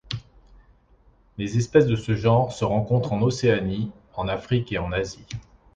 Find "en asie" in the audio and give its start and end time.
4.79-5.27